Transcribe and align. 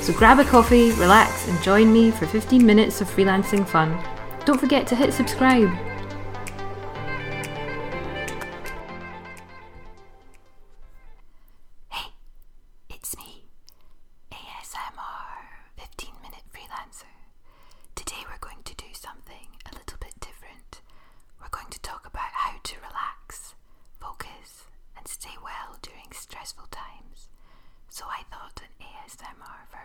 So 0.00 0.12
grab 0.12 0.38
a 0.38 0.44
coffee, 0.44 0.92
relax, 0.92 1.46
and 1.48 1.62
join 1.62 1.92
me 1.92 2.10
for 2.10 2.26
15 2.26 2.64
minutes 2.64 3.00
of 3.00 3.08
freelancing 3.08 3.66
fun. 3.66 3.98
Don't 4.44 4.58
forget 4.58 4.86
to 4.88 4.96
hit 4.96 5.12
subscribe. 5.12 5.70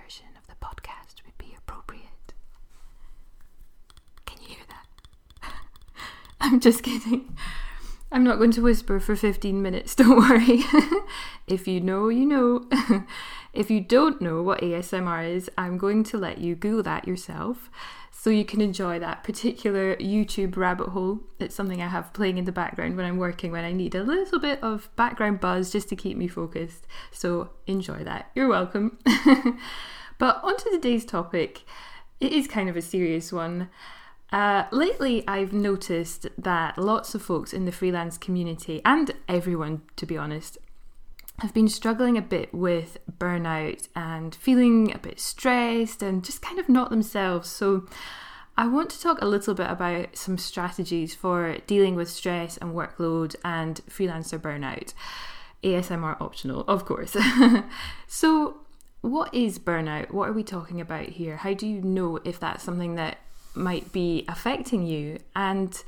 Version 0.06 0.28
of 0.38 0.46
the 0.46 0.54
podcast 0.64 1.26
would 1.26 1.36
be 1.40 1.56
appropriate. 1.58 2.34
Can 4.28 4.38
you 4.40 4.50
hear 4.50 4.66
that? 4.70 5.52
I'm 6.40 6.60
just 6.60 6.84
kidding. 6.84 7.36
I'm 8.12 8.24
not 8.24 8.38
going 8.38 8.52
to 8.52 8.62
whisper 8.62 9.00
for 9.00 9.16
15 9.16 9.64
minutes, 9.64 9.96
don't 10.02 10.18
worry. 10.18 10.64
if 11.48 11.68
you 11.68 11.82
know, 11.82 12.10
you 12.10 12.28
know. 12.28 12.68
if 13.54 13.72
you 13.72 13.82
don't 13.82 14.22
know 14.22 14.44
what 14.44 14.62
ASMR 14.62 15.28
is, 15.28 15.50
I'm 15.58 15.80
going 15.80 16.04
to 16.04 16.20
let 16.20 16.38
you 16.38 16.54
Google 16.54 16.84
that 16.84 17.08
yourself 17.08 17.72
so 18.12 18.30
you 18.30 18.46
can 18.46 18.62
enjoy 18.62 19.00
that 19.00 19.24
particular 19.24 19.96
YouTube 19.96 20.56
rabbit 20.56 20.90
hole. 20.90 21.22
It's 21.40 21.56
something 21.56 21.82
I 21.82 21.88
have 21.88 22.14
playing 22.14 22.38
in 22.38 22.46
the 22.46 22.52
background 22.52 22.96
when 22.96 23.08
I'm 23.08 23.18
working, 23.18 23.52
when 23.52 23.66
I 23.66 23.72
need 23.72 23.96
a 23.96 24.04
little 24.04 24.40
bit 24.40 24.62
of 24.62 24.96
background 24.96 25.40
buzz 25.40 25.72
just 25.72 25.90
to 25.90 25.96
keep 25.96 26.16
me 26.16 26.28
focused. 26.28 26.86
So 27.12 27.50
enjoy 27.66 28.04
that. 28.04 28.30
You're 28.36 28.50
welcome. 28.50 29.00
But 30.18 30.40
onto 30.44 30.70
today's 30.70 31.06
topic. 31.06 31.64
It 32.20 32.32
is 32.32 32.48
kind 32.48 32.70
of 32.70 32.78
a 32.78 32.82
serious 32.82 33.32
one. 33.32 33.70
Uh, 34.32 34.66
lately, 34.72 35.24
I've 35.28 35.54
noticed 35.54 36.28
that 36.38 36.78
lots 36.78 37.14
of 37.16 37.22
folks 37.22 37.54
in 37.54 37.66
the 37.66 37.72
freelance 37.72 38.18
community, 38.18 38.82
and 38.84 39.12
everyone 39.28 39.84
to 39.98 40.06
be 40.06 40.18
honest, 40.18 40.58
have 41.40 41.54
been 41.54 41.68
struggling 41.68 42.18
a 42.18 42.22
bit 42.22 42.54
with 42.54 42.98
burnout 43.20 43.88
and 43.96 44.34
feeling 44.34 44.94
a 44.94 44.98
bit 44.98 45.20
stressed 45.20 46.02
and 46.02 46.24
just 46.24 46.42
kind 46.42 46.60
of 46.60 46.70
not 46.70 46.90
themselves. 46.90 47.50
So, 47.50 47.86
I 48.58 48.68
want 48.68 48.90
to 48.92 49.02
talk 49.02 49.22
a 49.22 49.26
little 49.26 49.54
bit 49.54 49.70
about 49.70 50.16
some 50.16 50.38
strategies 50.38 51.14
for 51.14 51.58
dealing 51.68 51.96
with 51.96 52.10
stress 52.10 52.56
and 52.58 52.74
workload 52.74 53.36
and 53.44 53.82
freelancer 53.90 54.40
burnout. 54.40 54.94
ASMR 55.62 56.20
optional, 56.22 56.62
of 56.62 56.86
course. 56.86 57.18
so, 58.08 58.58
what 59.10 59.34
is 59.34 59.60
burnout? 59.60 60.12
What 60.12 60.30
are 60.30 60.34
we 60.34 60.44
talking 60.44 60.82
about 60.82 61.08
here? 61.08 61.38
How 61.38 61.54
do 61.54 61.68
you 61.68 61.82
know 61.82 62.20
if 62.24 62.40
that's 62.40 62.64
something 62.64 62.96
that 62.96 63.18
might 63.56 63.92
be 63.92 64.26
affecting 64.28 64.86
you. 64.86 65.20
And 65.36 65.82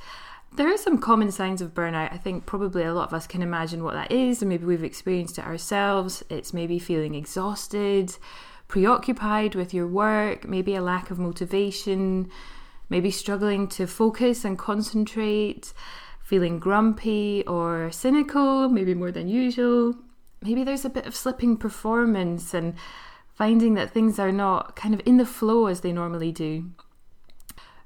there 0.56 0.72
are 0.74 0.78
some 0.78 1.00
common 1.00 1.31
signs 1.31 1.62
of 1.62 1.74
burnout. 1.74 2.14
I 2.14 2.18
think 2.18 2.46
probably 2.46 2.84
a 2.84 2.94
lot 2.94 3.09
of 3.09 3.14
us 3.14 3.28
can 3.28 3.41
imagine 3.41 3.84
what 3.84 3.94
that 3.94 4.12
is, 4.12 4.41
and 4.41 4.50
maybe 4.50 4.66
we've 4.66 4.84
experienced 4.84 5.38
it 5.38 5.46
ourselves. 5.46 6.24
It's 6.30 6.53
maybe 6.53 6.80
feeling 6.80 7.16
exhausted, 7.16 8.18
preoccupied 8.68 9.56
with 9.56 9.74
your 9.74 9.88
work, 9.88 10.47
maybe 10.47 10.75
a 10.75 10.81
lack 10.81 11.12
of 11.12 11.20
motivation, 11.20 12.30
maybe 12.90 13.12
struggling 13.12 13.68
to 13.68 13.86
focus 13.86 14.46
and 14.46 14.58
concentrate, 14.58 15.74
feeling 16.24 16.59
grumpy 16.59 17.44
or 17.47 17.91
cynical, 17.91 18.70
maybe 18.70 18.94
more 18.94 19.12
than 19.12 19.28
usual. 19.28 19.96
Maybe 20.41 20.64
there's 20.64 20.86
a 20.86 20.90
bit 20.90 21.06
of 21.06 21.16
slipping 21.16 21.58
performance 21.58 22.53
and 22.53 22.75
finding 23.38 23.75
that 23.75 23.92
things 23.92 24.18
are 24.18 24.31
not 24.31 24.75
kind 24.75 24.96
of 24.96 25.02
in 25.06 25.18
the 25.18 25.25
flow 25.25 25.68
as 25.68 25.81
they 25.81 25.94
normally 25.94 26.31
do. 26.31 26.72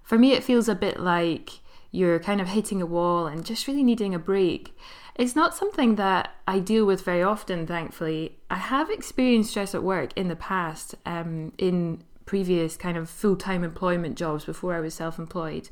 For 0.02 0.18
me, 0.18 0.32
it 0.32 0.46
feels 0.46 0.70
a 0.70 0.76
bit 0.76 0.98
like 1.00 1.60
you're 1.92 2.20
kind 2.20 2.40
of 2.40 2.48
hitting 2.48 2.82
a 2.82 2.86
wall 2.86 3.28
and 3.28 3.46
just 3.46 3.68
really 3.68 3.84
needing 3.84 4.16
a 4.16 4.20
break. 4.20 4.78
It's 5.16 5.36
not 5.36 5.54
something 5.54 5.96
that 5.96 6.34
I 6.48 6.60
deal 6.60 6.86
with 6.86 7.04
very 7.04 7.22
often, 7.22 7.68
thankfully. 7.68 8.38
I 8.50 8.56
have 8.56 8.90
experienced 8.90 9.52
stress 9.52 9.76
at 9.76 9.84
work 9.84 10.12
in 10.16 10.30
the 10.30 10.38
past, 10.38 10.96
um, 11.06 11.52
in 11.58 12.02
previous 12.26 12.78
kind 12.78 12.98
of 12.98 13.10
full 13.10 13.36
time 13.36 13.62
employment 13.62 14.18
jobs 14.18 14.46
before 14.46 14.74
I 14.74 14.80
was 14.80 14.94
self 14.94 15.20
employed, 15.20 15.70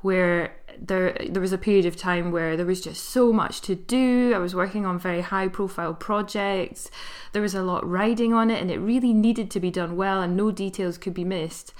where 0.00 0.56
there 0.78 1.16
there 1.28 1.40
was 1.42 1.52
a 1.52 1.58
period 1.58 1.86
of 1.86 1.96
time 1.96 2.30
where 2.32 2.56
there 2.56 2.66
was 2.66 2.80
just 2.80 3.04
so 3.04 3.32
much 3.32 3.60
to 3.62 3.74
do. 3.74 4.32
I 4.34 4.38
was 4.38 4.54
working 4.54 4.86
on 4.86 4.98
very 4.98 5.20
high 5.20 5.48
profile 5.48 5.94
projects. 5.94 6.90
There 7.32 7.42
was 7.42 7.54
a 7.54 7.62
lot 7.62 7.88
riding 7.88 8.32
on 8.32 8.50
it, 8.50 8.60
and 8.60 8.70
it 8.70 8.78
really 8.78 9.12
needed 9.12 9.50
to 9.52 9.60
be 9.60 9.70
done 9.70 9.96
well, 9.96 10.22
and 10.22 10.36
no 10.36 10.50
details 10.50 10.98
could 10.98 11.14
be 11.14 11.24
missed. 11.24 11.72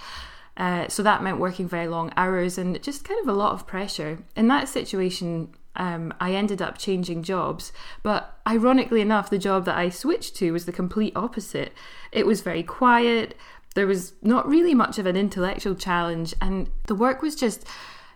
Uh, 0.56 0.88
so 0.88 1.02
that 1.02 1.22
meant 1.22 1.38
working 1.38 1.68
very 1.68 1.88
long 1.88 2.12
hours 2.16 2.58
and 2.58 2.82
just 2.82 3.04
kind 3.04 3.20
of 3.20 3.28
a 3.28 3.32
lot 3.32 3.52
of 3.52 3.66
pressure. 3.66 4.18
In 4.36 4.48
that 4.48 4.68
situation, 4.68 5.54
um, 5.76 6.12
I 6.20 6.34
ended 6.34 6.60
up 6.60 6.76
changing 6.76 7.22
jobs. 7.22 7.72
But 8.02 8.38
ironically 8.46 9.00
enough, 9.00 9.30
the 9.30 9.38
job 9.38 9.64
that 9.64 9.78
I 9.78 9.88
switched 9.88 10.36
to 10.36 10.52
was 10.52 10.66
the 10.66 10.72
complete 10.72 11.14
opposite. 11.16 11.72
It 12.12 12.26
was 12.26 12.42
very 12.42 12.62
quiet, 12.62 13.34
there 13.74 13.86
was 13.86 14.14
not 14.22 14.48
really 14.48 14.74
much 14.74 14.98
of 14.98 15.06
an 15.06 15.16
intellectual 15.16 15.74
challenge, 15.74 16.34
and 16.40 16.68
the 16.86 16.94
work 16.94 17.22
was 17.22 17.36
just 17.36 17.64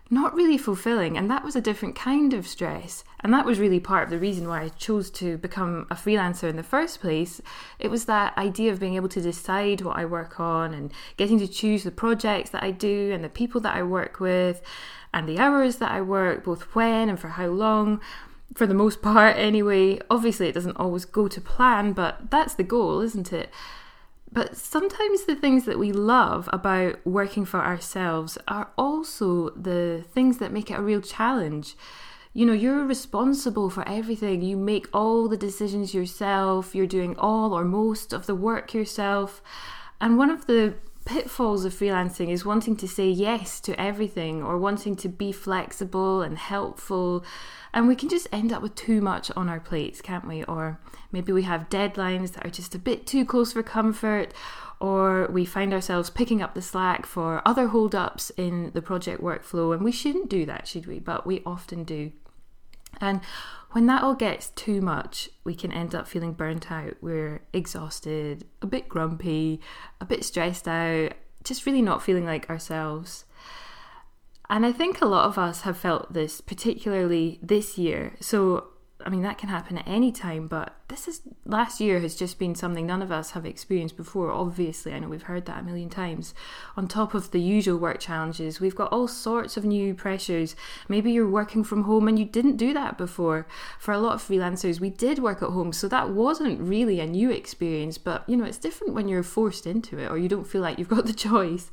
not 0.09 0.35
really 0.35 0.57
fulfilling. 0.57 1.17
And 1.17 1.29
that 1.31 1.43
was 1.43 1.55
a 1.55 1.61
different 1.61 1.95
kind 1.95 2.33
of 2.33 2.47
stress. 2.47 3.03
And 3.21 3.33
that 3.33 3.45
was 3.45 3.59
really 3.59 3.79
part 3.79 4.03
of 4.03 4.09
the 4.11 4.19
reason 4.19 4.47
why 4.47 4.61
I 4.61 4.69
chose 4.69 5.09
to 5.11 5.37
become 5.37 5.87
a 5.89 5.95
freelancer 5.95 6.47
in 6.47 6.57
the 6.57 6.63
first 6.63 7.01
place. 7.01 7.41
It 7.79 7.89
was 7.89 8.05
that 8.05 8.37
idea 8.37 8.71
of 8.71 8.79
being 8.79 8.95
able 8.95 9.09
to 9.09 9.21
decide 9.21 9.81
what 9.81 9.97
I 9.97 10.05
work 10.05 10.39
on 10.39 10.73
and 10.73 10.91
getting 11.17 11.39
to 11.39 11.47
choose 11.47 11.83
the 11.83 11.91
projects 11.91 12.51
that 12.51 12.63
I 12.63 12.71
do 12.71 13.11
and 13.13 13.23
the 13.23 13.29
people 13.29 13.59
that 13.61 13.75
I 13.75 13.81
work 13.81 14.19
with 14.19 14.61
and 15.11 15.27
the 15.27 15.39
hours 15.39 15.77
that 15.77 15.91
I 15.91 16.01
work, 16.01 16.43
both 16.43 16.75
when 16.75 17.09
and 17.09 17.19
for 17.19 17.29
how 17.29 17.47
long. 17.47 17.99
For 18.53 18.67
the 18.67 18.75
most 18.75 19.01
part, 19.01 19.35
anyway. 19.37 19.99
Obviously, 20.09 20.47
it 20.47 20.53
doesn't 20.53 20.77
always 20.77 21.05
go 21.05 21.27
to 21.27 21.41
plan, 21.41 21.93
but 21.93 22.29
that's 22.29 22.53
the 22.53 22.63
goal, 22.63 23.01
isn't 23.01 23.33
it? 23.33 23.49
But 24.35 24.57
sometimes 24.57 25.23
the 25.23 25.35
things 25.35 25.63
that 25.63 25.79
we 25.79 25.93
love 25.93 26.49
about 26.51 26.99
working 27.07 27.45
for 27.45 27.61
ourselves 27.61 28.37
are 28.49 28.69
also 28.77 29.51
the 29.51 30.03
things 30.13 30.39
that 30.39 30.51
make 30.51 30.69
it 30.69 30.77
a 30.77 30.81
real 30.81 30.99
challenge. 30.99 31.77
You 32.33 32.45
know, 32.45 32.51
you're 32.51 32.83
responsible 32.83 33.69
for 33.69 33.87
everything. 33.87 34.41
You 34.41 34.57
make 34.57 34.89
all 34.93 35.29
the 35.29 35.37
decisions 35.37 35.93
yourself, 35.93 36.75
you're 36.75 36.85
doing 36.85 37.15
all 37.17 37.53
or 37.53 37.63
most 37.63 38.11
of 38.11 38.25
the 38.25 38.35
work 38.35 38.73
yourself. 38.73 39.41
And 40.01 40.17
one 40.17 40.29
of 40.29 40.47
the 40.47 40.73
pitfalls 41.05 41.65
of 41.65 41.73
freelancing 41.73 42.29
is 42.29 42.45
wanting 42.45 42.75
to 42.77 42.87
say 42.87 43.07
yes 43.07 43.59
to 43.61 43.79
everything 43.79 44.43
or 44.43 44.57
wanting 44.57 44.95
to 44.97 45.07
be 45.07 45.31
flexible 45.31 46.21
and 46.21 46.37
helpful. 46.37 47.23
And 47.73 47.87
we 47.87 47.95
can 47.95 48.09
just 48.09 48.27
end 48.31 48.51
up 48.51 48.61
with 48.61 48.75
too 48.75 49.01
much 49.01 49.31
on 49.35 49.47
our 49.47 49.59
plates, 49.59 50.01
can't 50.01 50.27
we? 50.27 50.43
Or 50.43 50.79
maybe 51.11 51.31
we 51.31 51.43
have 51.43 51.69
deadlines 51.69 52.33
that 52.33 52.45
are 52.45 52.49
just 52.49 52.73
a 52.73 52.79
bit 52.79 53.05
too 53.05 53.23
close 53.23 53.53
for 53.53 53.63
comfort, 53.63 54.33
or 54.79 55.27
we 55.31 55.45
find 55.45 55.73
ourselves 55.73 56.09
picking 56.09 56.41
up 56.41 56.53
the 56.53 56.61
slack 56.61 57.05
for 57.05 57.41
other 57.45 57.67
holdups 57.67 58.31
in 58.31 58.71
the 58.73 58.81
project 58.81 59.21
workflow. 59.21 59.73
And 59.73 59.83
we 59.83 59.91
shouldn't 59.91 60.29
do 60.29 60.45
that, 60.47 60.67
should 60.67 60.87
we? 60.87 60.99
But 60.99 61.25
we 61.27 61.41
often 61.45 61.83
do. 61.83 62.11
And 63.01 63.21
when 63.71 63.87
that 63.87 64.03
all 64.03 64.15
gets 64.15 64.49
too 64.51 64.81
much, 64.81 65.29
we 65.43 65.53
can 65.55 65.71
end 65.71 65.93
up 65.93 66.07
feeling 66.07 66.33
burnt 66.33 66.71
out. 66.71 66.95
We're 67.01 67.41
exhausted, 67.53 68.45
a 68.61 68.67
bit 68.67 68.87
grumpy, 68.87 69.59
a 69.99 70.05
bit 70.05 70.23
stressed 70.23 70.67
out, 70.67 71.13
just 71.43 71.65
really 71.65 71.81
not 71.81 72.01
feeling 72.01 72.25
like 72.25 72.49
ourselves. 72.49 73.25
And 74.49 74.65
I 74.65 74.71
think 74.71 75.01
a 75.01 75.05
lot 75.05 75.25
of 75.25 75.37
us 75.37 75.61
have 75.61 75.77
felt 75.77 76.13
this, 76.13 76.39
particularly 76.39 77.39
this 77.41 77.77
year. 77.77 78.15
So 78.19 78.67
I 79.05 79.09
mean, 79.09 79.21
that 79.21 79.37
can 79.37 79.49
happen 79.49 79.77
at 79.77 79.87
any 79.87 80.11
time, 80.11 80.47
but 80.47 80.73
this 80.87 81.07
is 81.07 81.21
last 81.45 81.79
year 81.79 81.99
has 81.99 82.15
just 82.15 82.39
been 82.39 82.55
something 82.55 82.87
none 82.87 83.03
of 83.03 83.11
us 83.11 83.31
have 83.31 83.45
experienced 83.45 83.95
before. 83.95 84.31
Obviously, 84.31 84.93
I 84.93 84.99
know 84.99 85.07
we've 85.07 85.21
heard 85.21 85.45
that 85.45 85.59
a 85.59 85.63
million 85.63 85.89
times. 85.89 86.33
On 86.75 86.87
top 86.87 87.13
of 87.13 87.29
the 87.29 87.39
usual 87.39 87.77
work 87.77 87.99
challenges, 87.99 88.59
we've 88.59 88.75
got 88.75 88.91
all 88.91 89.07
sorts 89.07 89.57
of 89.57 89.63
new 89.63 89.93
pressures. 89.93 90.55
Maybe 90.89 91.11
you're 91.11 91.29
working 91.29 91.63
from 91.63 91.83
home 91.83 92.07
and 92.07 92.17
you 92.17 92.25
didn't 92.25 92.57
do 92.57 92.73
that 92.73 92.97
before. 92.97 93.45
For 93.77 93.91
a 93.93 93.99
lot 93.99 94.13
of 94.13 94.23
freelancers, 94.23 94.79
we 94.79 94.89
did 94.89 95.19
work 95.19 95.43
at 95.43 95.49
home, 95.49 95.71
so 95.71 95.87
that 95.87 96.09
wasn't 96.09 96.59
really 96.59 96.99
a 96.99 97.05
new 97.05 97.29
experience, 97.29 97.99
but 97.99 98.27
you 98.27 98.35
know, 98.35 98.45
it's 98.45 98.57
different 98.57 98.95
when 98.95 99.07
you're 99.07 99.21
forced 99.21 99.67
into 99.67 99.99
it 99.99 100.09
or 100.09 100.17
you 100.17 100.27
don't 100.27 100.47
feel 100.47 100.61
like 100.61 100.79
you've 100.79 100.89
got 100.89 101.05
the 101.05 101.13
choice. 101.29 101.69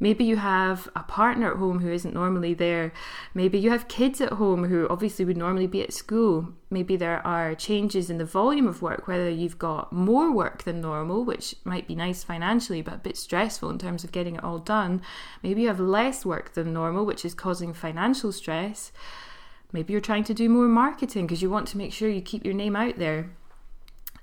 Maybe 0.00 0.24
you 0.24 0.36
have 0.36 0.88
a 0.94 1.02
partner 1.02 1.50
at 1.50 1.58
home 1.58 1.80
who 1.80 1.90
isn't 1.90 2.14
normally 2.14 2.54
there. 2.54 2.92
Maybe 3.34 3.58
you 3.58 3.70
have 3.70 3.88
kids 3.88 4.20
at 4.20 4.34
home 4.34 4.64
who 4.64 4.86
obviously 4.88 5.24
would 5.24 5.36
normally 5.36 5.66
be 5.66 5.82
at 5.82 5.92
school. 5.92 6.50
Maybe 6.70 6.96
there 6.96 7.26
are 7.26 7.56
changes 7.56 8.08
in 8.08 8.18
the 8.18 8.24
volume 8.24 8.68
of 8.68 8.80
work, 8.80 9.08
whether 9.08 9.28
you've 9.28 9.58
got 9.58 9.92
more 9.92 10.32
work 10.32 10.62
than 10.62 10.80
normal, 10.80 11.24
which 11.24 11.56
might 11.64 11.88
be 11.88 11.96
nice 11.96 12.22
financially, 12.22 12.80
but 12.80 12.94
a 12.94 12.98
bit 12.98 13.16
stressful 13.16 13.70
in 13.70 13.78
terms 13.78 14.04
of 14.04 14.12
getting 14.12 14.36
it 14.36 14.44
all 14.44 14.58
done. 14.58 15.02
Maybe 15.42 15.62
you 15.62 15.68
have 15.68 15.80
less 15.80 16.24
work 16.24 16.54
than 16.54 16.72
normal, 16.72 17.04
which 17.04 17.24
is 17.24 17.34
causing 17.34 17.72
financial 17.72 18.30
stress. 18.30 18.92
Maybe 19.72 19.92
you're 19.92 20.00
trying 20.00 20.24
to 20.24 20.34
do 20.34 20.48
more 20.48 20.68
marketing 20.68 21.26
because 21.26 21.42
you 21.42 21.50
want 21.50 21.66
to 21.68 21.78
make 21.78 21.92
sure 21.92 22.08
you 22.08 22.22
keep 22.22 22.44
your 22.44 22.54
name 22.54 22.76
out 22.76 22.98
there. 22.98 23.30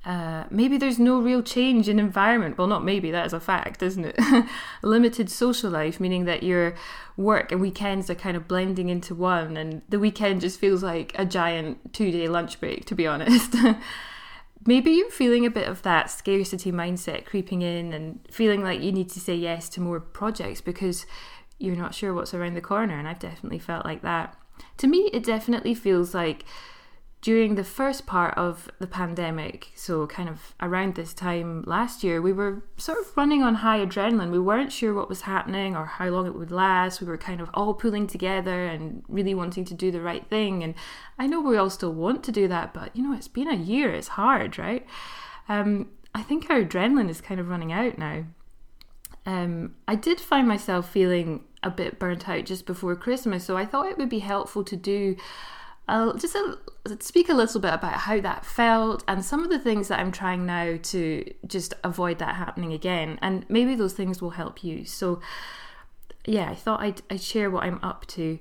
Uh, 0.05 0.43
maybe 0.51 0.77
there's 0.77 0.99
no 0.99 1.19
real 1.19 1.41
change 1.41 1.89
in 1.89 1.97
environment. 1.97 2.57
Well, 2.57 2.67
not 2.67 2.83
maybe, 2.83 3.09
that 3.09 3.25
is 3.25 3.33
a 3.33 3.39
fact, 3.39 3.81
isn't 3.81 4.05
it? 4.05 4.45
Limited 4.83 5.31
social 5.31 5.71
life, 5.71 5.99
meaning 5.99 6.25
that 6.25 6.43
your 6.43 6.75
work 7.17 7.51
and 7.51 7.59
weekends 7.59 8.09
are 8.09 8.15
kind 8.15 8.37
of 8.37 8.47
blending 8.47 8.89
into 8.89 9.15
one, 9.15 9.57
and 9.57 9.81
the 9.89 9.99
weekend 9.99 10.41
just 10.41 10.59
feels 10.59 10.83
like 10.83 11.13
a 11.17 11.25
giant 11.25 11.93
two 11.93 12.11
day 12.11 12.27
lunch 12.27 12.59
break, 12.59 12.85
to 12.85 12.93
be 12.95 13.07
honest. 13.07 13.55
maybe 14.65 14.91
you're 14.91 15.09
feeling 15.09 15.45
a 15.45 15.49
bit 15.51 15.67
of 15.67 15.81
that 15.81 16.11
scarcity 16.11 16.71
mindset 16.71 17.25
creeping 17.25 17.63
in 17.63 17.91
and 17.91 18.19
feeling 18.29 18.63
like 18.63 18.81
you 18.81 18.91
need 18.91 19.09
to 19.09 19.19
say 19.19 19.35
yes 19.35 19.69
to 19.69 19.81
more 19.81 19.99
projects 19.99 20.61
because 20.61 21.05
you're 21.57 21.75
not 21.75 21.95
sure 21.95 22.13
what's 22.13 22.33
around 22.33 22.53
the 22.53 22.61
corner, 22.61 22.97
and 22.99 23.07
I've 23.07 23.19
definitely 23.19 23.59
felt 23.59 23.85
like 23.85 24.03
that. 24.03 24.37
To 24.77 24.87
me, 24.87 25.09
it 25.13 25.23
definitely 25.23 25.73
feels 25.73 26.13
like 26.13 26.45
during 27.25 27.55
the 27.55 27.63
first 27.63 28.05
part 28.05 28.37
of 28.37 28.69
the 28.77 28.85
pandemic, 28.85 29.69
so 29.73 30.05
kind 30.05 30.29
of 30.29 30.53
around 30.61 30.93
this 30.93 31.11
time 31.11 31.63
last 31.65 32.03
year, 32.03 32.21
we 32.21 32.31
were 32.31 32.61
sort 32.77 32.99
of 32.99 33.17
running 33.17 33.41
on 33.41 33.55
high 33.55 33.79
adrenaline. 33.79 34.29
We 34.29 34.37
weren't 34.37 34.71
sure 34.71 34.93
what 34.93 35.09
was 35.09 35.21
happening 35.21 35.75
or 35.75 35.87
how 35.87 36.09
long 36.09 36.27
it 36.27 36.35
would 36.35 36.51
last. 36.51 37.01
We 37.01 37.07
were 37.07 37.17
kind 37.17 37.41
of 37.41 37.49
all 37.55 37.73
pulling 37.73 38.05
together 38.05 38.67
and 38.67 39.03
really 39.07 39.33
wanting 39.33 39.65
to 39.65 39.73
do 39.73 39.89
the 39.89 40.01
right 40.01 40.23
thing. 40.29 40.63
And 40.63 40.75
I 41.17 41.25
know 41.25 41.41
we 41.41 41.57
all 41.57 41.71
still 41.71 41.93
want 41.93 42.23
to 42.25 42.31
do 42.31 42.47
that, 42.47 42.75
but 42.75 42.95
you 42.95 43.01
know, 43.01 43.17
it's 43.17 43.27
been 43.27 43.49
a 43.49 43.55
year, 43.55 43.91
it's 43.91 44.09
hard, 44.09 44.59
right? 44.59 44.85
Um, 45.49 45.89
I 46.13 46.21
think 46.21 46.47
our 46.51 46.61
adrenaline 46.61 47.09
is 47.09 47.21
kind 47.21 47.39
of 47.39 47.49
running 47.49 47.73
out 47.73 47.97
now. 47.97 48.25
Um, 49.25 49.73
I 49.87 49.95
did 49.95 50.19
find 50.19 50.47
myself 50.47 50.91
feeling 50.91 51.43
a 51.63 51.71
bit 51.71 51.97
burnt 51.97 52.29
out 52.29 52.45
just 52.45 52.67
before 52.67 52.95
Christmas, 52.95 53.43
so 53.43 53.57
I 53.57 53.65
thought 53.65 53.87
it 53.87 53.97
would 53.97 54.09
be 54.09 54.19
helpful 54.19 54.63
to 54.63 54.75
do 54.75 55.15
I'll 55.87 56.15
just 56.15 56.35
uh, 56.35 56.55
speak 56.99 57.29
a 57.29 57.33
little 57.33 57.61
bit 57.61 57.73
about 57.73 57.93
how 57.93 58.19
that 58.21 58.45
felt 58.45 59.03
and 59.07 59.23
some 59.23 59.43
of 59.43 59.49
the 59.49 59.59
things 59.59 59.87
that 59.87 59.99
I'm 59.99 60.11
trying 60.11 60.45
now 60.45 60.77
to 60.81 61.33
just 61.45 61.73
avoid 61.83 62.19
that 62.19 62.35
happening 62.35 62.73
again. 62.73 63.19
And 63.21 63.45
maybe 63.49 63.75
those 63.75 63.93
things 63.93 64.21
will 64.21 64.31
help 64.31 64.63
you. 64.63 64.85
So, 64.85 65.21
yeah, 66.25 66.49
I 66.49 66.55
thought 66.55 66.81
I'd, 66.81 67.01
I'd 67.09 67.21
share 67.21 67.51
what 67.51 67.63
I'm 67.63 67.79
up 67.83 68.07
to. 68.07 68.39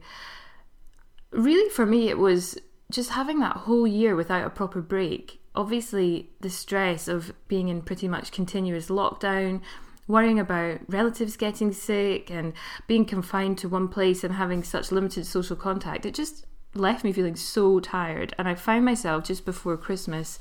Really, 1.33 1.69
for 1.69 1.85
me, 1.85 2.09
it 2.09 2.19
was 2.19 2.59
just 2.91 3.11
having 3.11 3.41
that 3.41 3.57
whole 3.59 3.87
year 3.87 4.17
without 4.17 4.47
a 4.47 4.51
proper 4.51 4.81
break. 4.81 5.41
Obviously, 5.55 6.31
the 6.41 6.51
stress 6.51 7.09
of 7.09 7.33
being 7.47 7.69
in 7.69 7.83
pretty 7.83 8.09
much 8.09 8.33
continuous 8.33 8.89
lockdown, 8.89 9.61
worrying 10.09 10.39
about 10.41 10.81
relatives 10.89 11.37
getting 11.37 11.73
sick, 11.73 12.31
and 12.31 12.55
being 12.87 13.05
confined 13.05 13.59
to 13.59 13.69
one 13.69 13.89
place 13.89 14.25
and 14.25 14.35
having 14.35 14.63
such 14.63 14.91
limited 14.91 15.27
social 15.27 15.57
contact, 15.57 16.07
it 16.07 16.15
just 16.15 16.47
left 16.75 17.05
me 17.05 17.13
feeling 17.13 17.37
so 17.37 17.81
tired. 17.81 18.35
And 18.39 18.49
I 18.49 18.55
found 18.55 18.85
myself 18.85 19.25
just 19.25 19.45
before 19.45 19.77
Christmas 19.77 20.39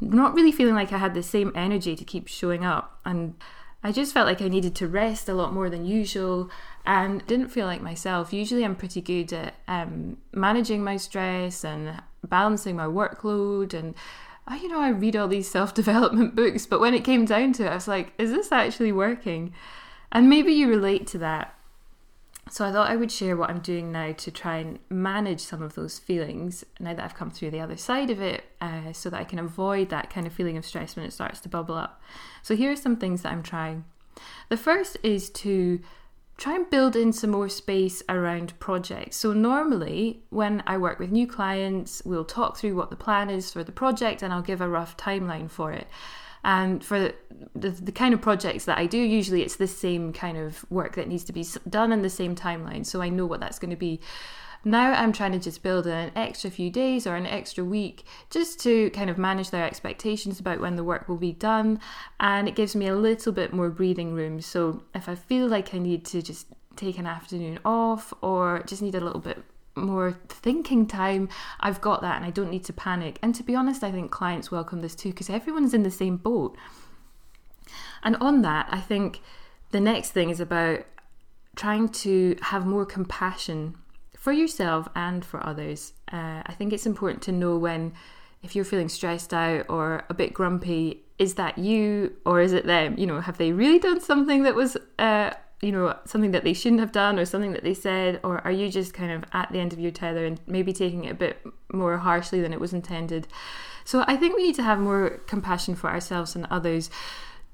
not 0.00 0.34
really 0.34 0.52
feeling 0.52 0.74
like 0.74 0.92
I 0.92 0.98
had 0.98 1.14
the 1.14 1.22
same 1.22 1.52
energy 1.54 1.94
to 1.96 2.04
keep 2.04 2.28
showing 2.28 2.64
up. 2.64 2.98
And 3.04 3.34
I 3.84 3.92
just 3.92 4.12
felt 4.12 4.26
like 4.26 4.42
I 4.42 4.48
needed 4.48 4.74
to 4.76 4.88
rest 4.88 5.28
a 5.28 5.34
lot 5.34 5.52
more 5.52 5.68
than 5.68 5.84
usual 5.84 6.50
and 6.84 7.26
didn't 7.26 7.48
feel 7.48 7.66
like 7.66 7.82
myself. 7.82 8.32
Usually, 8.32 8.64
I'm 8.64 8.76
pretty 8.76 9.00
good 9.00 9.32
at 9.32 9.54
um, 9.66 10.18
managing 10.32 10.84
my 10.84 10.96
stress 10.96 11.64
and 11.64 12.02
balancing 12.24 12.76
my 12.76 12.86
workload. 12.86 13.74
And, 13.74 13.94
you 14.60 14.68
know, 14.68 14.80
I 14.80 14.90
read 14.90 15.16
all 15.16 15.28
these 15.28 15.50
self 15.58 15.74
development 15.74 16.34
books, 16.34 16.66
but 16.66 16.80
when 16.80 16.94
it 16.94 17.04
came 17.04 17.24
down 17.24 17.52
to 17.54 17.66
it, 17.66 17.70
I 17.70 17.74
was 17.74 17.88
like, 17.88 18.12
is 18.18 18.30
this 18.30 18.52
actually 18.52 18.92
working? 18.92 19.52
And 20.10 20.28
maybe 20.28 20.52
you 20.52 20.68
relate 20.68 21.06
to 21.08 21.18
that. 21.18 21.54
So 22.52 22.66
I 22.66 22.70
thought 22.70 22.90
I 22.90 22.96
would 22.96 23.10
share 23.10 23.34
what 23.34 23.48
I'm 23.48 23.60
doing 23.60 23.92
now 23.92 24.12
to 24.12 24.30
try 24.30 24.58
and 24.58 24.78
manage 24.90 25.40
some 25.40 25.62
of 25.62 25.74
those 25.74 25.98
feelings 25.98 26.66
now 26.78 26.92
that 26.92 27.02
I've 27.02 27.14
come 27.14 27.30
through 27.30 27.50
the 27.50 27.60
other 27.60 27.78
side 27.78 28.10
of 28.10 28.20
it, 28.20 28.44
uh, 28.60 28.92
so 28.92 29.08
that 29.08 29.18
I 29.18 29.24
can 29.24 29.38
avoid 29.38 29.88
that 29.88 30.10
kind 30.10 30.26
of 30.26 30.34
feeling 30.34 30.58
of 30.58 30.66
stress 30.66 30.94
when 30.94 31.06
it 31.06 31.14
starts 31.14 31.40
to 31.40 31.48
bubble 31.48 31.76
up. 31.76 32.02
So 32.42 32.54
here 32.54 32.70
are 32.70 32.76
some 32.76 32.96
things 32.96 33.22
that 33.22 33.32
I'm 33.32 33.42
trying. 33.42 33.86
The 34.50 34.58
first 34.58 34.98
is 35.02 35.30
to 35.30 35.80
try 36.42 36.56
and 36.56 36.68
build 36.70 36.96
in 36.96 37.12
some 37.12 37.30
more 37.30 37.48
space 37.48 38.02
around 38.08 38.58
projects. 38.58 39.16
So, 39.16 39.32
normally, 39.32 40.24
when 40.30 40.60
I 40.66 40.76
work 40.76 40.98
with 40.98 41.12
new 41.12 41.26
clients, 41.26 42.02
we'll 42.04 42.24
talk 42.24 42.56
through 42.56 42.74
what 42.74 42.90
the 42.90 42.96
plan 42.96 43.30
is 43.30 43.52
for 43.52 43.62
the 43.62 43.70
project 43.70 44.22
and 44.22 44.32
I'll 44.32 44.42
give 44.42 44.60
a 44.60 44.68
rough 44.68 44.96
timeline 44.96 45.48
for 45.48 45.70
it. 45.70 45.86
And 46.42 46.84
for 46.84 47.12
the, 47.54 47.70
the 47.70 47.92
kind 47.92 48.12
of 48.12 48.20
projects 48.20 48.64
that 48.64 48.76
I 48.76 48.86
do, 48.86 48.98
usually 48.98 49.42
it's 49.42 49.54
the 49.54 49.68
same 49.68 50.12
kind 50.12 50.36
of 50.36 50.68
work 50.68 50.96
that 50.96 51.06
needs 51.06 51.22
to 51.24 51.32
be 51.32 51.46
done 51.68 51.92
in 51.92 52.02
the 52.02 52.10
same 52.10 52.34
timeline. 52.34 52.84
So 52.84 53.00
I 53.00 53.08
know 53.08 53.24
what 53.24 53.38
that's 53.38 53.60
going 53.60 53.70
to 53.70 53.76
be. 53.76 54.00
Now 54.64 54.92
I'm 54.92 55.12
trying 55.12 55.32
to 55.32 55.40
just 55.40 55.62
build 55.62 55.86
in 55.86 55.92
an 55.92 56.12
extra 56.14 56.50
few 56.50 56.70
days 56.70 57.06
or 57.06 57.16
an 57.16 57.26
extra 57.26 57.64
week 57.64 58.04
just 58.30 58.60
to 58.60 58.90
kind 58.90 59.10
of 59.10 59.18
manage 59.18 59.50
their 59.50 59.64
expectations 59.64 60.38
about 60.38 60.60
when 60.60 60.76
the 60.76 60.84
work 60.84 61.08
will 61.08 61.16
be 61.16 61.32
done. 61.32 61.80
And 62.20 62.48
it 62.48 62.54
gives 62.54 62.76
me 62.76 62.86
a 62.86 62.94
little 62.94 63.32
bit 63.32 63.52
more 63.52 63.70
breathing 63.70 64.12
room. 64.12 64.40
So 64.40 64.84
if 64.94 65.08
I 65.08 65.16
feel 65.16 65.48
like 65.48 65.74
I 65.74 65.78
need 65.78 66.04
to 66.06 66.22
just 66.22 66.46
take 66.76 66.98
an 66.98 67.06
afternoon 67.06 67.58
off 67.64 68.14
or 68.22 68.62
just 68.66 68.82
need 68.82 68.94
a 68.94 69.00
little 69.00 69.20
bit 69.20 69.42
more 69.74 70.16
thinking 70.28 70.86
time, 70.86 71.28
I've 71.58 71.80
got 71.80 72.00
that 72.02 72.16
and 72.16 72.24
I 72.24 72.30
don't 72.30 72.50
need 72.50 72.64
to 72.66 72.72
panic. 72.72 73.18
And 73.20 73.34
to 73.34 73.42
be 73.42 73.56
honest, 73.56 73.82
I 73.82 73.90
think 73.90 74.12
clients 74.12 74.52
welcome 74.52 74.80
this 74.80 74.94
too 74.94 75.10
because 75.10 75.28
everyone's 75.28 75.74
in 75.74 75.82
the 75.82 75.90
same 75.90 76.16
boat. 76.16 76.56
And 78.04 78.16
on 78.16 78.42
that, 78.42 78.68
I 78.70 78.80
think 78.80 79.22
the 79.70 79.80
next 79.80 80.10
thing 80.10 80.30
is 80.30 80.40
about 80.40 80.84
trying 81.56 81.88
to 81.88 82.36
have 82.42 82.64
more 82.64 82.86
compassion 82.86 83.76
for 84.22 84.30
yourself 84.30 84.88
and 84.94 85.24
for 85.24 85.44
others. 85.44 85.94
Uh, 86.12 86.44
I 86.46 86.54
think 86.56 86.72
it's 86.72 86.86
important 86.86 87.22
to 87.22 87.32
know 87.32 87.58
when, 87.58 87.92
if 88.40 88.54
you're 88.54 88.64
feeling 88.64 88.88
stressed 88.88 89.34
out 89.34 89.66
or 89.68 90.04
a 90.08 90.14
bit 90.14 90.32
grumpy, 90.32 91.02
is 91.18 91.34
that 91.34 91.58
you 91.58 92.14
or 92.24 92.40
is 92.40 92.52
it 92.52 92.64
them? 92.64 92.94
You 92.96 93.06
know, 93.08 93.20
have 93.20 93.38
they 93.38 93.50
really 93.50 93.80
done 93.80 94.00
something 94.00 94.44
that 94.44 94.54
was 94.54 94.76
uh, 95.00 95.32
you 95.60 95.72
know 95.72 95.96
something 96.04 96.30
that 96.30 96.44
they 96.44 96.52
shouldn't 96.52 96.80
have 96.80 96.92
done 96.92 97.18
or 97.18 97.24
something 97.24 97.52
that 97.52 97.64
they 97.64 97.74
said 97.74 98.20
or 98.22 98.38
are 98.44 98.52
you 98.52 98.68
just 98.68 98.94
kind 98.94 99.10
of 99.10 99.24
at 99.32 99.50
the 99.50 99.58
end 99.58 99.72
of 99.72 99.80
your 99.80 99.90
tether 99.92 100.24
and 100.24 100.40
maybe 100.46 100.72
taking 100.72 101.04
it 101.04 101.12
a 101.12 101.14
bit 101.14 101.44
more 101.72 101.98
harshly 101.98 102.40
than 102.40 102.52
it 102.52 102.58
was 102.58 102.72
intended 102.72 103.28
so 103.84 104.04
i 104.08 104.16
think 104.16 104.34
we 104.34 104.42
need 104.42 104.56
to 104.56 104.62
have 104.64 104.80
more 104.80 105.20
compassion 105.28 105.76
for 105.76 105.88
ourselves 105.88 106.34
and 106.34 106.48
others 106.50 106.90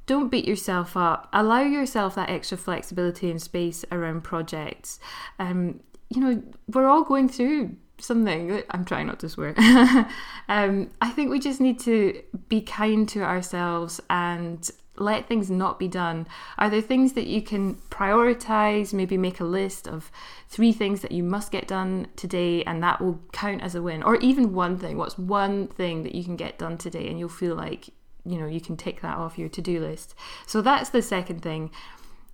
don't 0.06 0.30
beat 0.30 0.48
yourself 0.48 0.96
up 0.96 1.28
allow 1.34 1.60
yourself 1.60 2.14
that 2.14 2.30
extra 2.30 2.56
flexibility 2.56 3.30
and 3.30 3.42
space 3.42 3.84
around 3.92 4.24
projects 4.24 4.98
um, 5.38 5.80
you 6.10 6.20
know 6.20 6.42
we're 6.68 6.86
all 6.86 7.04
going 7.04 7.28
through 7.28 7.74
something 7.98 8.62
i'm 8.70 8.84
trying 8.84 9.06
not 9.06 9.18
to 9.18 9.28
swear 9.28 9.54
um, 10.48 10.88
i 11.00 11.10
think 11.10 11.30
we 11.30 11.38
just 11.38 11.60
need 11.60 11.78
to 11.80 12.22
be 12.48 12.60
kind 12.60 13.08
to 13.08 13.22
ourselves 13.22 14.00
and 14.08 14.70
let 15.00 15.26
things 15.26 15.50
not 15.50 15.78
be 15.78 15.88
done? 15.88 16.26
Are 16.58 16.70
there 16.70 16.80
things 16.80 17.12
that 17.14 17.26
you 17.26 17.42
can 17.42 17.76
prioritize? 17.90 18.92
Maybe 18.92 19.16
make 19.16 19.40
a 19.40 19.44
list 19.44 19.86
of 19.86 20.10
three 20.48 20.72
things 20.72 21.00
that 21.02 21.12
you 21.12 21.22
must 21.22 21.52
get 21.52 21.68
done 21.68 22.08
today, 22.16 22.62
and 22.64 22.82
that 22.82 23.00
will 23.00 23.20
count 23.32 23.62
as 23.62 23.74
a 23.74 23.82
win. 23.82 24.02
Or 24.02 24.16
even 24.16 24.52
one 24.52 24.78
thing. 24.78 24.96
What's 24.96 25.18
one 25.18 25.68
thing 25.68 26.02
that 26.02 26.14
you 26.14 26.24
can 26.24 26.36
get 26.36 26.58
done 26.58 26.78
today, 26.78 27.08
and 27.08 27.18
you'll 27.18 27.28
feel 27.28 27.54
like 27.54 27.90
you 28.24 28.38
know 28.38 28.46
you 28.46 28.60
can 28.60 28.76
take 28.76 29.00
that 29.00 29.16
off 29.16 29.38
your 29.38 29.48
to 29.48 29.62
do 29.62 29.80
list. 29.80 30.14
So 30.46 30.60
that's 30.62 30.90
the 30.90 31.02
second 31.02 31.42
thing 31.42 31.70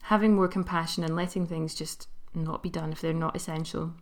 having 0.08 0.34
more 0.34 0.48
compassion 0.48 1.02
and 1.02 1.16
letting 1.16 1.46
things 1.46 1.74
just 1.74 2.08
not 2.34 2.62
be 2.62 2.70
done 2.70 2.92
if 2.92 3.00
they're 3.00 3.12
not 3.12 3.36
essential. 3.36 3.92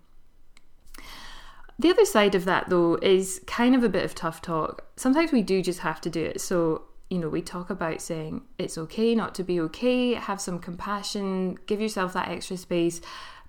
The 1.78 1.90
other 1.90 2.04
side 2.04 2.34
of 2.34 2.44
that, 2.44 2.68
though, 2.68 2.96
is 3.02 3.40
kind 3.46 3.74
of 3.74 3.82
a 3.82 3.88
bit 3.88 4.04
of 4.04 4.14
tough 4.14 4.42
talk. 4.42 4.84
Sometimes 4.96 5.32
we 5.32 5.42
do 5.42 5.62
just 5.62 5.80
have 5.80 6.00
to 6.02 6.10
do 6.10 6.22
it. 6.22 6.40
So 6.40 6.82
you 7.12 7.18
know, 7.18 7.28
we 7.28 7.42
talk 7.42 7.68
about 7.68 8.00
saying 8.00 8.40
it's 8.56 8.78
okay 8.78 9.14
not 9.14 9.34
to 9.34 9.44
be 9.44 9.60
okay, 9.60 10.14
have 10.14 10.40
some 10.40 10.58
compassion, 10.58 11.58
give 11.66 11.78
yourself 11.78 12.14
that 12.14 12.28
extra 12.28 12.56
space. 12.56 13.02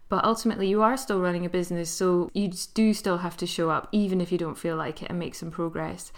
But 0.10 0.26
ultimately, 0.26 0.68
you 0.68 0.82
are 0.82 0.98
still 0.98 1.22
running 1.22 1.46
a 1.46 1.50
business, 1.50 1.90
so 1.90 2.30
you 2.34 2.52
do 2.74 2.94
still 2.94 3.20
have 3.20 3.38
to 3.38 3.48
show 3.48 3.70
up, 3.70 3.88
even 3.94 4.20
if 4.20 4.34
you 4.34 4.38
don't 4.38 4.58
feel 4.58 4.76
like 4.76 5.02
it, 5.02 5.10
and 5.10 5.18
make 5.18 5.34
some 5.34 5.50
progress. 5.50 6.12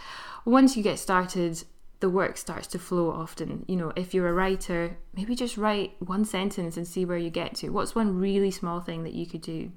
Once 0.43 0.75
you 0.75 0.81
get 0.81 0.97
started, 0.97 1.63
the 1.99 2.09
work 2.09 2.37
starts 2.37 2.67
to 2.67 2.79
flow 2.79 3.09
often. 3.09 3.65
You 3.67 3.75
know, 3.75 3.93
if 3.95 4.13
you're 4.13 4.27
a 4.27 4.33
writer, 4.33 4.97
maybe 5.15 5.35
just 5.35 5.57
write 5.57 5.95
one 5.99 6.25
sentence 6.25 6.77
and 6.77 6.87
see 6.87 7.05
where 7.05 7.17
you 7.17 7.29
get 7.29 7.55
to. 7.55 7.69
What's 7.69 7.95
one 7.95 8.19
really 8.19 8.51
small 8.51 8.81
thing 8.81 9.03
that 9.03 9.13
you 9.13 9.25
could 9.25 9.41
do? 9.41 9.71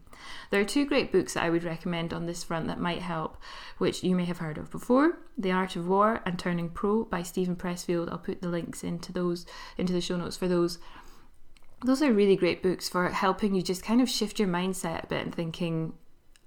There 0.50 0.60
are 0.60 0.64
two 0.64 0.84
great 0.84 1.12
books 1.12 1.34
that 1.34 1.44
I 1.44 1.50
would 1.50 1.64
recommend 1.64 2.12
on 2.12 2.26
this 2.26 2.42
front 2.42 2.66
that 2.66 2.80
might 2.80 3.02
help, 3.02 3.36
which 3.78 4.02
you 4.02 4.16
may 4.16 4.24
have 4.24 4.38
heard 4.38 4.58
of 4.58 4.70
before 4.70 5.18
The 5.36 5.52
Art 5.52 5.76
of 5.76 5.86
War 5.88 6.20
and 6.26 6.38
Turning 6.38 6.70
Pro 6.70 7.04
by 7.04 7.22
Steven 7.22 7.56
Pressfield. 7.56 8.10
I'll 8.10 8.18
put 8.18 8.42
the 8.42 8.48
links 8.48 8.82
into 8.82 9.12
those 9.12 9.46
into 9.76 9.92
the 9.92 10.00
show 10.00 10.16
notes 10.16 10.36
for 10.36 10.48
those. 10.48 10.78
Those 11.84 12.02
are 12.02 12.12
really 12.12 12.34
great 12.34 12.62
books 12.62 12.88
for 12.88 13.08
helping 13.10 13.54
you 13.54 13.62
just 13.62 13.84
kind 13.84 14.00
of 14.00 14.10
shift 14.10 14.40
your 14.40 14.48
mindset 14.48 15.04
a 15.04 15.06
bit 15.06 15.24
and 15.24 15.34
thinking, 15.34 15.92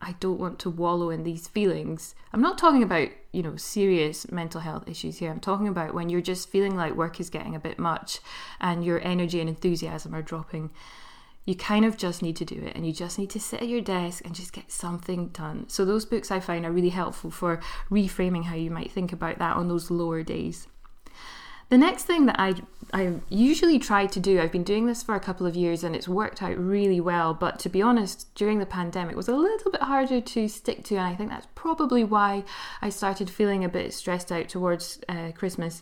I 0.02 0.16
don't 0.20 0.40
want 0.40 0.60
to 0.60 0.70
wallow 0.70 1.10
in 1.10 1.24
these 1.24 1.48
feelings. 1.48 2.16
I'm 2.34 2.42
not 2.42 2.58
talking 2.58 2.82
about, 2.82 3.10
you 3.32 3.44
know, 3.44 3.56
serious 3.56 4.30
mental 4.32 4.62
health 4.62 4.88
issues 4.88 5.20
here. 5.20 5.30
I'm 5.30 5.40
talking 5.40 5.68
about 5.68 5.94
when 5.94 6.10
you're 6.10 6.22
just 6.22 6.50
feeling 6.50 6.76
like 6.76 6.96
work 6.96 7.20
is 7.20 7.30
getting 7.30 7.56
a 7.56 7.60
bit 7.60 7.78
much 7.78 8.20
and 8.60 8.84
your 8.84 9.00
energy 9.06 9.40
and 9.40 9.48
enthusiasm 9.50 10.16
are 10.16 10.22
dropping. 10.22 10.72
You 11.46 11.56
kind 11.56 11.86
of 11.86 11.98
just 11.98 12.22
need 12.22 12.36
to 12.38 12.46
do 12.46 12.56
it 12.56 12.76
and 12.76 12.86
you 12.86 12.94
just 12.94 13.20
need 13.20 13.30
to 13.32 13.40
sit 13.40 13.62
at 13.62 13.68
your 13.68 13.82
desk 13.82 14.24
and 14.26 14.34
just 14.34 14.54
get 14.54 14.72
something 14.72 15.30
done. 15.30 15.70
So, 15.70 15.86
those 15.86 16.06
books 16.06 16.32
I 16.32 16.40
find 16.40 16.66
are 16.66 16.72
really 16.72 16.90
helpful 16.90 17.32
for 17.32 17.60
reframing 17.90 18.46
how 18.46 18.56
you 18.56 18.70
might 18.72 18.92
think 18.92 19.12
about 19.12 19.40
that 19.40 19.56
on 19.56 19.68
those 19.68 19.90
lower 19.90 20.24
days. 20.24 20.68
The 21.72 21.78
next 21.78 22.04
thing 22.04 22.26
that 22.26 22.36
I 22.38 22.56
I 22.94 23.14
usually 23.30 23.80
try 23.80 24.06
to 24.06 24.20
do, 24.20 24.42
I've 24.42 24.52
been 24.52 24.66
doing 24.66 24.88
this 24.88 25.02
for 25.02 25.16
a 25.16 25.22
couple 25.22 25.48
of 25.48 25.56
years 25.56 25.86
and 25.86 25.96
it's 25.96 26.10
worked 26.10 26.44
out 26.44 26.58
really 26.58 27.00
well, 27.00 27.34
but 27.34 27.60
to 27.60 27.70
be 27.70 27.82
honest, 27.82 28.28
during 28.36 28.60
the 28.60 28.66
pandemic 28.66 29.16
was 29.16 29.30
a 29.30 29.36
little 29.36 29.72
bit 29.72 29.84
harder 29.84 30.20
to 30.20 30.50
stick 30.50 30.84
to, 30.86 30.98
and 30.98 31.08
I 31.08 31.16
think 31.16 31.30
that's 31.30 31.48
probably 31.56 32.04
why 32.04 32.44
I 32.82 32.90
started 32.90 33.30
feeling 33.30 33.64
a 33.64 33.70
bit 33.70 33.94
stressed 33.94 34.34
out 34.34 34.50
towards 34.50 35.00
uh, 35.08 35.32
Christmas. 35.34 35.82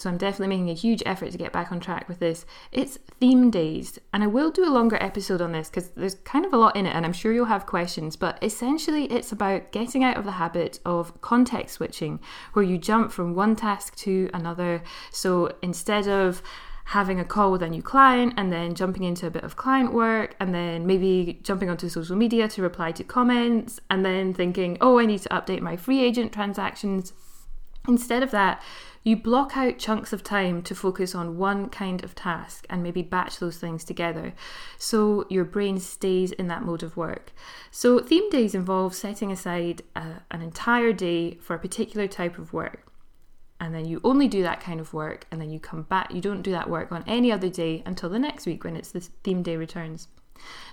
So 0.00 0.08
I'm 0.08 0.16
definitely 0.16 0.56
making 0.56 0.70
a 0.70 0.74
huge 0.74 1.02
effort 1.04 1.30
to 1.32 1.38
get 1.38 1.52
back 1.52 1.70
on 1.70 1.80
track 1.80 2.08
with 2.08 2.20
this. 2.20 2.46
It's 2.72 2.98
theme 3.20 3.50
days, 3.50 3.98
and 4.12 4.22
I 4.22 4.26
will 4.26 4.50
do 4.50 4.66
a 4.66 4.72
longer 4.72 4.96
episode 5.00 5.42
on 5.42 5.52
this 5.52 5.68
because 5.68 5.90
there's 5.90 6.14
kind 6.24 6.46
of 6.46 6.52
a 6.52 6.56
lot 6.56 6.76
in 6.76 6.86
it, 6.86 6.94
and 6.94 7.04
I'm 7.04 7.12
sure 7.12 7.32
you'll 7.32 7.46
have 7.46 7.66
questions. 7.66 8.16
But 8.16 8.38
essentially, 8.42 9.04
it's 9.06 9.32
about 9.32 9.72
getting 9.72 10.02
out 10.02 10.16
of 10.16 10.24
the 10.24 10.32
habit 10.32 10.80
of 10.84 11.20
context 11.20 11.74
switching, 11.76 12.20
where 12.54 12.64
you 12.64 12.78
jump 12.78 13.12
from 13.12 13.34
one 13.34 13.56
task 13.56 13.94
to 13.96 14.30
another. 14.32 14.82
So 15.10 15.54
instead 15.62 16.08
of 16.08 16.42
having 16.86 17.20
a 17.20 17.24
call 17.24 17.52
with 17.52 17.62
a 17.62 17.68
new 17.68 17.82
client 17.82 18.34
and 18.36 18.52
then 18.52 18.74
jumping 18.74 19.04
into 19.04 19.24
a 19.24 19.30
bit 19.30 19.44
of 19.44 19.54
client 19.54 19.92
work 19.92 20.34
and 20.40 20.52
then 20.52 20.84
maybe 20.84 21.38
jumping 21.44 21.70
onto 21.70 21.88
social 21.88 22.16
media 22.16 22.48
to 22.48 22.62
reply 22.62 22.90
to 22.90 23.04
comments 23.04 23.78
and 23.90 24.04
then 24.04 24.34
thinking, 24.34 24.76
oh, 24.80 24.98
I 24.98 25.06
need 25.06 25.20
to 25.20 25.28
update 25.28 25.60
my 25.60 25.76
FreeAgent 25.76 26.32
transactions. 26.32 27.12
Instead 27.88 28.22
of 28.22 28.30
that, 28.30 28.62
you 29.02 29.16
block 29.16 29.56
out 29.56 29.78
chunks 29.78 30.12
of 30.12 30.22
time 30.22 30.62
to 30.62 30.74
focus 30.74 31.14
on 31.14 31.38
one 31.38 31.70
kind 31.70 32.04
of 32.04 32.14
task 32.14 32.66
and 32.68 32.82
maybe 32.82 33.00
batch 33.00 33.38
those 33.38 33.56
things 33.56 33.82
together 33.82 34.34
so 34.76 35.24
your 35.30 35.44
brain 35.44 35.78
stays 35.78 36.32
in 36.32 36.48
that 36.48 36.62
mode 36.62 36.82
of 36.82 36.98
work. 36.98 37.32
So, 37.70 37.98
theme 38.00 38.28
days 38.28 38.54
involve 38.54 38.94
setting 38.94 39.32
aside 39.32 39.82
a, 39.96 40.00
uh, 40.00 40.14
an 40.30 40.42
entire 40.42 40.92
day 40.92 41.36
for 41.36 41.54
a 41.54 41.58
particular 41.58 42.06
type 42.06 42.38
of 42.38 42.52
work. 42.52 42.86
And 43.58 43.74
then 43.74 43.84
you 43.86 44.00
only 44.04 44.28
do 44.28 44.42
that 44.42 44.60
kind 44.60 44.80
of 44.80 44.94
work, 44.94 45.26
and 45.30 45.40
then 45.40 45.50
you 45.50 45.60
come 45.60 45.82
back. 45.82 46.12
You 46.12 46.20
don't 46.20 46.42
do 46.42 46.50
that 46.52 46.70
work 46.70 46.92
on 46.92 47.04
any 47.06 47.30
other 47.30 47.50
day 47.50 47.82
until 47.84 48.08
the 48.08 48.18
next 48.18 48.46
week 48.46 48.64
when 48.64 48.76
it's 48.76 48.90
the 48.90 49.00
theme 49.00 49.42
day 49.42 49.56
returns. 49.56 50.08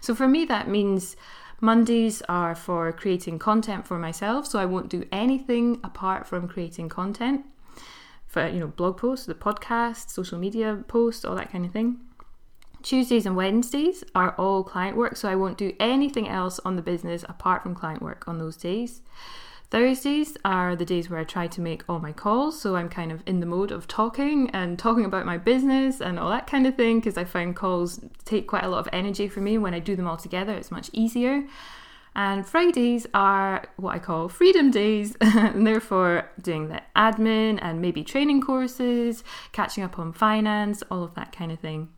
So, 0.01 0.13
for 0.13 0.27
me, 0.27 0.45
that 0.45 0.67
means 0.67 1.15
Mondays 1.59 2.21
are 2.29 2.53
for 2.53 2.91
creating 2.91 3.39
content 3.39 3.87
for 3.87 3.97
myself, 3.97 4.45
so 4.45 4.59
I 4.59 4.65
won't 4.65 4.89
do 4.89 5.05
anything 5.11 5.79
apart 5.83 6.27
from 6.27 6.47
creating 6.47 6.89
content 6.89 7.45
for 8.27 8.47
you 8.47 8.59
know 8.59 8.67
blog 8.67 8.97
posts, 8.97 9.25
the 9.25 9.33
podcast, 9.33 10.09
social 10.11 10.37
media 10.37 10.83
posts, 10.87 11.25
all 11.25 11.35
that 11.35 11.51
kind 11.51 11.65
of 11.65 11.71
thing. 11.71 11.97
Tuesdays 12.83 13.25
and 13.25 13.35
Wednesdays 13.35 14.03
are 14.13 14.35
all 14.37 14.63
client 14.63 14.95
work, 14.95 15.17
so 15.17 15.27
I 15.27 15.35
won't 15.35 15.57
do 15.57 15.73
anything 15.79 16.27
else 16.27 16.59
on 16.63 16.75
the 16.75 16.81
business 16.81 17.23
apart 17.27 17.63
from 17.63 17.73
client 17.73 18.01
work 18.01 18.27
on 18.27 18.37
those 18.37 18.55
days. 18.55 19.01
Thursdays 19.69 20.38
are 20.45 20.77
the 20.77 20.86
days 20.86 21.09
where 21.09 21.19
I 21.19 21.25
try 21.25 21.47
to 21.47 21.59
make 21.59 21.83
all 21.89 22.00
my 22.00 22.13
calls, 22.13 22.59
so 22.59 22.77
I'm 22.77 22.88
kind 22.88 23.12
of 23.12 23.21
in 23.25 23.41
the 23.41 23.45
mode 23.45 23.69
of 23.71 23.86
talking 23.86 24.50
and 24.51 24.79
talking 24.79 25.03
about 25.03 25.25
my 25.25 25.38
business 25.38 26.00
and 26.00 26.17
all 26.17 26.29
that 26.29 26.47
kind 26.47 26.65
of 26.65 26.75
thing 26.75 27.00
because 27.00 27.17
I 27.17 27.25
find 27.25 27.53
calls 27.53 28.00
take 28.24 28.47
quite 28.47 28.63
a 28.63 28.69
lot 28.69 28.79
of 28.79 28.89
energy 28.93 29.27
for 29.27 29.41
me. 29.41 29.57
When 29.57 29.74
I 29.74 29.79
do 29.79 29.97
them 29.97 30.07
all 30.07 30.15
together, 30.15 30.53
it's 30.53 30.71
much 30.71 30.89
easier. 30.93 31.43
And 32.15 32.47
Fridays 32.47 33.07
are 33.13 33.65
what 33.75 33.93
I 33.93 34.00
call 34.00 34.29
freedom 34.29 34.71
days, 34.71 35.17
and 35.21 35.67
therefore 35.67 36.29
doing 36.41 36.69
the 36.69 36.81
admin 36.95 37.59
and 37.62 37.81
maybe 37.81 38.05
training 38.05 38.41
courses, 38.41 39.21
catching 39.51 39.83
up 39.83 40.00
on 40.00 40.13
finance, 40.13 40.81
all 40.89 41.03
of 41.03 41.13
that 41.15 41.33
kind 41.33 41.51
of 41.51 41.59
thing. 41.59 41.89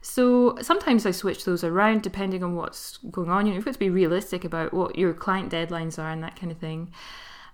So 0.00 0.56
sometimes 0.60 1.04
I 1.06 1.10
switch 1.10 1.44
those 1.44 1.64
around 1.64 2.02
depending 2.02 2.42
on 2.42 2.54
what's 2.54 2.98
going 3.10 3.30
on. 3.30 3.46
You 3.46 3.52
know, 3.52 3.56
you've 3.56 3.64
got 3.64 3.74
to 3.74 3.78
be 3.78 3.90
realistic 3.90 4.44
about 4.44 4.72
what 4.72 4.96
your 4.96 5.12
client 5.12 5.52
deadlines 5.52 5.98
are 5.98 6.10
and 6.10 6.22
that 6.22 6.36
kind 6.36 6.52
of 6.52 6.58
thing. 6.58 6.92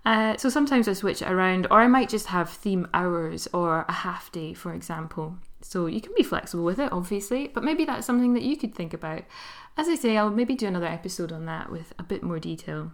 Uh, 0.04 0.36
so 0.36 0.50
sometimes 0.50 0.86
I 0.86 0.92
switch 0.92 1.22
it 1.22 1.30
around, 1.30 1.66
or 1.70 1.80
I 1.80 1.86
might 1.86 2.10
just 2.10 2.26
have 2.26 2.50
theme 2.50 2.86
hours 2.92 3.48
or 3.54 3.86
a 3.88 3.92
half 3.92 4.30
day, 4.30 4.52
for 4.52 4.74
example. 4.74 5.38
So 5.62 5.86
you 5.86 6.02
can 6.02 6.12
be 6.14 6.22
flexible 6.22 6.64
with 6.64 6.78
it, 6.78 6.92
obviously, 6.92 7.48
but 7.48 7.64
maybe 7.64 7.86
that's 7.86 8.06
something 8.06 8.34
that 8.34 8.42
you 8.42 8.56
could 8.56 8.74
think 8.74 8.92
about. 8.92 9.22
As 9.78 9.88
I 9.88 9.94
say, 9.94 10.18
I'll 10.18 10.30
maybe 10.30 10.54
do 10.54 10.66
another 10.66 10.86
episode 10.86 11.32
on 11.32 11.46
that 11.46 11.72
with 11.72 11.94
a 11.98 12.02
bit 12.02 12.22
more 12.22 12.38
detail. 12.38 12.92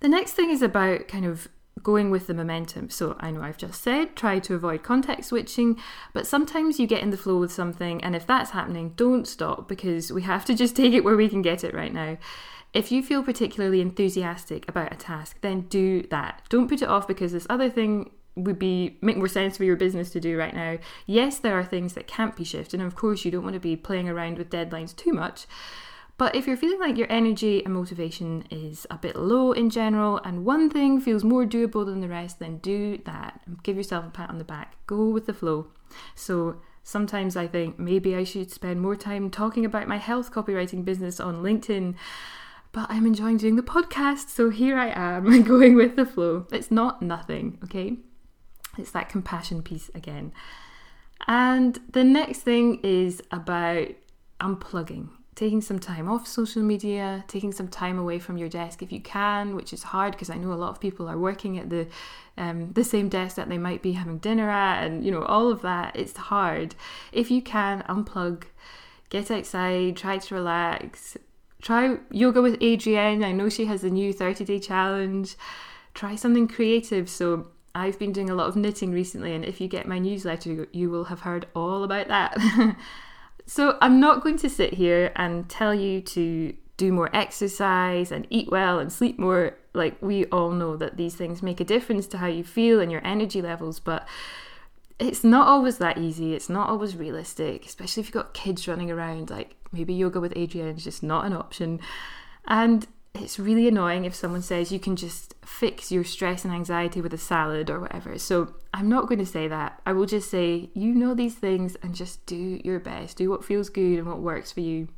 The 0.00 0.08
next 0.08 0.32
thing 0.32 0.50
is 0.50 0.62
about 0.62 1.06
kind 1.06 1.24
of 1.24 1.46
going 1.82 2.10
with 2.10 2.26
the 2.26 2.34
momentum. 2.34 2.90
So 2.90 3.16
I 3.20 3.30
know 3.30 3.42
I've 3.42 3.56
just 3.56 3.82
said 3.82 4.14
try 4.16 4.38
to 4.40 4.54
avoid 4.54 4.82
context 4.82 5.30
switching, 5.30 5.78
but 6.12 6.26
sometimes 6.26 6.78
you 6.78 6.86
get 6.86 7.02
in 7.02 7.10
the 7.10 7.16
flow 7.16 7.38
with 7.38 7.52
something, 7.52 8.02
and 8.04 8.14
if 8.14 8.26
that's 8.26 8.50
happening, 8.50 8.92
don't 8.96 9.26
stop 9.26 9.68
because 9.68 10.12
we 10.12 10.22
have 10.22 10.44
to 10.46 10.54
just 10.54 10.76
take 10.82 10.92
it 10.92 11.04
where 11.04 11.16
we 11.16 11.28
can 11.28 11.42
get 11.42 11.64
it 11.64 11.74
right 11.74 11.92
now. 11.92 12.18
If 12.72 12.90
you 12.90 13.02
feel 13.02 13.22
particularly 13.22 13.82
enthusiastic 13.82 14.66
about 14.68 14.92
a 14.92 14.96
task, 14.96 15.38
then 15.42 15.62
do 15.62 16.02
that. 16.04 16.42
Don't 16.48 16.68
put 16.68 16.80
it 16.80 16.88
off 16.88 17.06
because 17.06 17.32
this 17.32 17.46
other 17.50 17.68
thing 17.68 18.10
would 18.34 18.58
be 18.58 18.96
make 19.02 19.18
more 19.18 19.28
sense 19.28 19.58
for 19.58 19.64
your 19.64 19.76
business 19.76 20.10
to 20.10 20.20
do 20.20 20.38
right 20.38 20.54
now. 20.54 20.78
Yes, 21.04 21.38
there 21.38 21.58
are 21.58 21.64
things 21.64 21.92
that 21.94 22.06
can't 22.06 22.34
be 22.34 22.44
shifted, 22.44 22.80
and 22.80 22.86
of 22.86 22.96
course, 22.96 23.24
you 23.24 23.30
don't 23.30 23.44
want 23.44 23.54
to 23.54 23.60
be 23.60 23.76
playing 23.76 24.08
around 24.08 24.38
with 24.38 24.50
deadlines 24.50 24.96
too 24.96 25.12
much. 25.12 25.46
But 26.22 26.36
if 26.36 26.46
you're 26.46 26.56
feeling 26.56 26.78
like 26.78 26.96
your 26.96 27.10
energy 27.10 27.64
and 27.64 27.74
motivation 27.74 28.44
is 28.48 28.86
a 28.88 28.96
bit 28.96 29.16
low 29.16 29.50
in 29.50 29.70
general, 29.70 30.20
and 30.24 30.44
one 30.44 30.70
thing 30.70 31.00
feels 31.00 31.24
more 31.24 31.44
doable 31.44 31.84
than 31.84 32.00
the 32.00 32.06
rest, 32.06 32.38
then 32.38 32.58
do 32.58 32.98
that. 33.06 33.40
Give 33.64 33.76
yourself 33.76 34.06
a 34.06 34.10
pat 34.10 34.30
on 34.30 34.38
the 34.38 34.44
back. 34.44 34.76
Go 34.86 35.08
with 35.08 35.26
the 35.26 35.34
flow. 35.34 35.72
So 36.14 36.60
sometimes 36.84 37.36
I 37.36 37.48
think 37.48 37.76
maybe 37.76 38.14
I 38.14 38.22
should 38.22 38.52
spend 38.52 38.80
more 38.80 38.94
time 38.94 39.30
talking 39.30 39.64
about 39.64 39.88
my 39.88 39.96
health 39.96 40.30
copywriting 40.30 40.84
business 40.84 41.18
on 41.18 41.42
LinkedIn 41.42 41.96
but 42.70 42.86
I'm 42.88 43.04
enjoying 43.04 43.38
doing 43.38 43.56
the 43.56 43.62
podcast, 43.64 44.28
so 44.28 44.48
here 44.48 44.78
I 44.78 44.92
am 44.94 45.42
going 45.52 45.74
with 45.74 45.96
the 45.96 46.06
flow. 46.06 46.46
It's 46.52 46.70
not 46.70 47.02
nothing, 47.02 47.58
okay? 47.64 47.96
It's 48.78 48.92
that 48.92 49.08
compassion 49.08 49.60
piece 49.60 49.90
again. 49.92 50.32
And 51.26 51.80
the 51.90 52.04
next 52.04 52.42
thing 52.42 52.78
is 52.84 53.20
about 53.32 53.88
unplugging, 54.40 55.08
taking 55.34 55.62
some 55.62 55.78
time 55.78 56.08
off 56.08 56.26
social 56.26 56.62
media, 56.62 57.24
taking 57.26 57.52
some 57.52 57.68
time 57.68 57.98
away 57.98 58.18
from 58.18 58.36
your 58.36 58.48
desk 58.48 58.82
if 58.82 58.92
you 58.92 59.00
can, 59.00 59.56
which 59.56 59.72
is 59.72 59.82
hard 59.82 60.12
because 60.12 60.28
I 60.28 60.36
know 60.36 60.52
a 60.52 60.54
lot 60.54 60.70
of 60.70 60.80
people 60.80 61.08
are 61.08 61.18
working 61.18 61.58
at 61.58 61.70
the 61.70 61.86
um, 62.36 62.72
the 62.72 62.84
same 62.84 63.08
desk 63.08 63.36
that 63.36 63.48
they 63.48 63.58
might 63.58 63.82
be 63.82 63.92
having 63.92 64.18
dinner 64.18 64.50
at, 64.50 64.84
and 64.84 65.04
you 65.04 65.10
know 65.10 65.22
all 65.22 65.50
of 65.50 65.62
that. 65.62 65.96
It's 65.96 66.16
hard. 66.16 66.74
If 67.12 67.30
you 67.30 67.40
can 67.40 67.82
unplug, 67.88 68.44
get 69.08 69.30
outside, 69.30 69.96
try 69.96 70.18
to 70.18 70.34
relax, 70.34 71.16
try 71.62 71.96
yoga 72.10 72.42
with 72.42 72.58
Adriene. 72.60 73.24
I 73.24 73.32
know 73.32 73.48
she 73.48 73.66
has 73.66 73.84
a 73.84 73.90
new 73.90 74.12
30 74.12 74.44
day 74.44 74.58
challenge. 74.58 75.36
Try 75.94 76.16
something 76.16 76.48
creative. 76.48 77.08
So 77.08 77.48
I've 77.74 77.98
been 77.98 78.12
doing 78.12 78.30
a 78.30 78.34
lot 78.34 78.48
of 78.48 78.56
knitting 78.56 78.92
recently, 78.92 79.34
and 79.34 79.44
if 79.44 79.60
you 79.60 79.68
get 79.68 79.86
my 79.86 79.98
newsletter, 79.98 80.66
you 80.72 80.90
will 80.90 81.04
have 81.04 81.20
heard 81.20 81.46
all 81.54 81.84
about 81.84 82.08
that. 82.08 82.36
so, 83.46 83.78
I'm 83.80 84.00
not 84.00 84.22
going 84.22 84.38
to 84.38 84.48
sit 84.48 84.74
here 84.74 85.12
and 85.16 85.48
tell 85.48 85.74
you 85.74 86.00
to 86.00 86.54
do 86.76 86.92
more 86.92 87.14
exercise 87.14 88.10
and 88.10 88.26
eat 88.30 88.50
well 88.50 88.78
and 88.78 88.92
sleep 88.92 89.18
more. 89.18 89.56
Like, 89.74 90.00
we 90.00 90.24
all 90.26 90.50
know 90.50 90.76
that 90.76 90.96
these 90.96 91.14
things 91.14 91.42
make 91.42 91.60
a 91.60 91.64
difference 91.64 92.06
to 92.08 92.18
how 92.18 92.26
you 92.26 92.44
feel 92.44 92.80
and 92.80 92.90
your 92.90 93.04
energy 93.06 93.42
levels, 93.42 93.80
but 93.80 94.06
it's 94.98 95.24
not 95.24 95.48
always 95.48 95.78
that 95.78 95.98
easy. 95.98 96.34
It's 96.34 96.48
not 96.48 96.68
always 96.68 96.96
realistic, 96.96 97.66
especially 97.66 98.02
if 98.02 98.06
you've 98.08 98.14
got 98.14 98.34
kids 98.34 98.68
running 98.68 98.90
around. 98.90 99.30
Like, 99.30 99.56
maybe 99.72 99.94
yoga 99.94 100.20
with 100.20 100.34
Adriene 100.34 100.76
is 100.76 100.84
just 100.84 101.02
not 101.02 101.24
an 101.24 101.32
option. 101.32 101.80
And 102.46 102.86
it's 103.14 103.38
really 103.38 103.68
annoying 103.68 104.04
if 104.04 104.14
someone 104.14 104.42
says 104.42 104.72
you 104.72 104.80
can 104.80 104.96
just 104.96 105.34
fix 105.44 105.92
your 105.92 106.04
stress 106.04 106.44
and 106.44 106.54
anxiety 106.54 107.00
with 107.00 107.12
a 107.12 107.18
salad 107.18 107.68
or 107.68 107.80
whatever. 107.80 108.18
So 108.18 108.54
I'm 108.72 108.88
not 108.88 109.06
going 109.06 109.18
to 109.18 109.26
say 109.26 109.48
that. 109.48 109.80
I 109.84 109.92
will 109.92 110.06
just 110.06 110.30
say, 110.30 110.70
you 110.74 110.94
know 110.94 111.14
these 111.14 111.34
things 111.34 111.76
and 111.82 111.94
just 111.94 112.24
do 112.26 112.60
your 112.64 112.80
best. 112.80 113.18
Do 113.18 113.28
what 113.28 113.44
feels 113.44 113.68
good 113.68 113.98
and 113.98 114.06
what 114.06 114.20
works 114.20 114.50
for 114.50 114.60
you. 114.60 114.88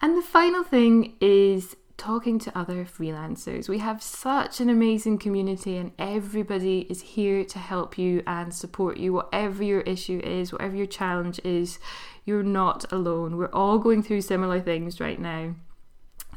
And 0.00 0.16
the 0.16 0.22
final 0.22 0.64
thing 0.64 1.16
is 1.20 1.76
talking 1.98 2.38
to 2.38 2.58
other 2.58 2.86
freelancers. 2.86 3.68
We 3.68 3.78
have 3.78 4.02
such 4.02 4.58
an 4.58 4.70
amazing 4.70 5.18
community, 5.18 5.76
and 5.76 5.92
everybody 5.98 6.86
is 6.88 7.02
here 7.02 7.44
to 7.44 7.58
help 7.58 7.98
you 7.98 8.22
and 8.26 8.54
support 8.54 8.96
you, 8.96 9.12
whatever 9.12 9.62
your 9.62 9.82
issue 9.82 10.18
is, 10.24 10.50
whatever 10.50 10.76
your 10.76 10.86
challenge 10.86 11.40
is. 11.44 11.78
You're 12.24 12.42
not 12.42 12.90
alone. 12.90 13.36
We're 13.36 13.52
all 13.52 13.78
going 13.78 14.02
through 14.02 14.22
similar 14.22 14.60
things 14.62 14.98
right 14.98 15.20
now. 15.20 15.56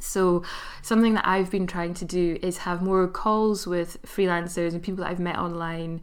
So, 0.04 0.44
something 0.82 1.14
that 1.14 1.28
I've 1.28 1.50
been 1.50 1.66
trying 1.66 1.94
to 1.96 2.06
do 2.06 2.38
is 2.42 2.60
have 2.60 2.82
more 2.82 3.08
calls 3.08 3.66
with 3.66 4.02
freelancers 4.04 4.74
and 4.74 4.84
people 4.84 5.04
that 5.04 5.10
I've 5.10 5.20
met 5.20 5.38
online, 5.38 6.02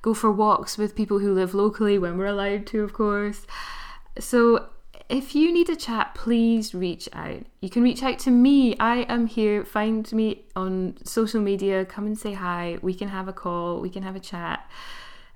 go 0.00 0.14
for 0.14 0.32
walks 0.32 0.78
with 0.78 0.96
people 0.96 1.18
who 1.18 1.32
live 1.32 1.54
locally 1.54 1.98
when 1.98 2.16
we're 2.16 2.26
allowed 2.26 2.66
to, 2.68 2.82
of 2.82 2.92
course. 2.92 3.46
So, 4.18 4.66
if 5.08 5.34
you 5.34 5.52
need 5.52 5.68
a 5.68 5.76
chat, 5.76 6.14
please 6.14 6.74
reach 6.74 7.08
out. 7.12 7.42
You 7.60 7.68
can 7.68 7.82
reach 7.82 8.02
out 8.02 8.18
to 8.20 8.30
me. 8.30 8.74
I 8.78 9.02
am 9.02 9.26
here. 9.26 9.64
Find 9.64 10.10
me 10.12 10.44
on 10.56 10.96
social 11.04 11.40
media. 11.40 11.84
Come 11.84 12.06
and 12.06 12.18
say 12.18 12.32
hi. 12.32 12.78
We 12.80 12.94
can 12.94 13.08
have 13.08 13.28
a 13.28 13.32
call. 13.32 13.80
We 13.80 13.90
can 13.90 14.02
have 14.02 14.16
a 14.16 14.20
chat. 14.20 14.66